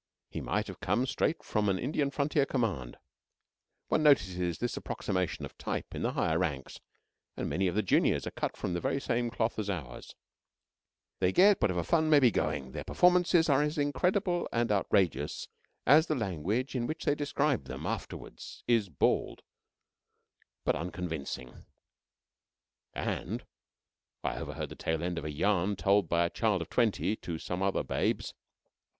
[0.31, 2.97] He might have come straight from an Indian frontier command.
[3.89, 6.79] One notices this approximation of type in the higher ranks,
[7.37, 10.15] and many of the juniors are cut out of the very same cloth as ours.
[11.19, 15.47] They get whatever fun may be going: their performances are as incredible and outrageous
[15.85, 19.43] as the language in which they describe them afterward is bald,
[20.65, 21.63] but convincing,
[22.95, 23.45] and
[24.23, 27.37] I overheard the tail end of a yarn told by a child of twenty to
[27.37, 28.33] some other babes.